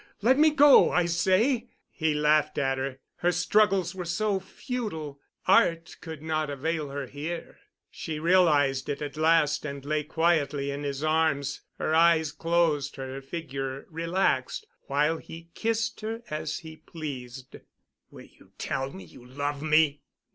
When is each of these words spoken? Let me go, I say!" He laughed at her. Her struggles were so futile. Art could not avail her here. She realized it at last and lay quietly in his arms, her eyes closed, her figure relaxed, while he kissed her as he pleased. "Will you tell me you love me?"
Let 0.23 0.39
me 0.39 0.49
go, 0.49 0.89
I 0.91 1.05
say!" 1.05 1.69
He 1.91 2.15
laughed 2.15 2.57
at 2.57 2.79
her. 2.79 2.97
Her 3.17 3.31
struggles 3.31 3.93
were 3.93 4.03
so 4.05 4.39
futile. 4.39 5.19
Art 5.47 5.95
could 6.01 6.23
not 6.23 6.49
avail 6.49 6.89
her 6.89 7.05
here. 7.05 7.59
She 7.91 8.17
realized 8.17 8.89
it 8.89 8.99
at 9.03 9.15
last 9.15 9.63
and 9.63 9.85
lay 9.85 10.03
quietly 10.03 10.71
in 10.71 10.81
his 10.81 11.03
arms, 11.03 11.61
her 11.77 11.93
eyes 11.93 12.31
closed, 12.31 12.95
her 12.95 13.21
figure 13.21 13.85
relaxed, 13.91 14.65
while 14.87 15.17
he 15.17 15.49
kissed 15.53 16.01
her 16.01 16.23
as 16.31 16.57
he 16.57 16.77
pleased. 16.77 17.57
"Will 18.09 18.25
you 18.25 18.53
tell 18.57 18.91
me 18.91 19.03
you 19.03 19.23
love 19.23 19.61
me?" 19.61 20.01